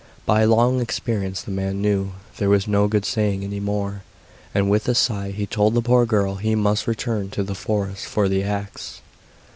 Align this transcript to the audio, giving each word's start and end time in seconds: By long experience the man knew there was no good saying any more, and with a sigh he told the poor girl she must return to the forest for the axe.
By 0.25 0.45
long 0.45 0.81
experience 0.81 1.43
the 1.43 1.51
man 1.51 1.79
knew 1.79 2.13
there 2.37 2.49
was 2.49 2.67
no 2.67 2.87
good 2.87 3.05
saying 3.05 3.43
any 3.43 3.59
more, 3.59 4.01
and 4.51 4.67
with 4.67 4.87
a 4.87 4.95
sigh 4.95 5.29
he 5.29 5.45
told 5.45 5.75
the 5.75 5.81
poor 5.83 6.07
girl 6.07 6.39
she 6.39 6.55
must 6.55 6.87
return 6.87 7.29
to 7.29 7.43
the 7.43 7.53
forest 7.53 8.07
for 8.07 8.27
the 8.27 8.41
axe. 8.41 9.01